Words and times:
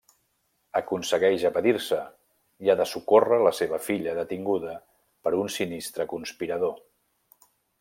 Aconsegueix 0.77 1.43
evadir-se, 1.49 1.99
i 2.67 2.71
ha 2.73 2.77
de 2.79 2.87
socórrer 2.93 3.39
la 3.49 3.53
seva 3.59 3.81
filla 3.89 4.17
detinguda 4.21 4.75
per 5.29 5.35
un 5.43 5.55
sinistre 5.59 6.11
conspirador. 6.17 6.77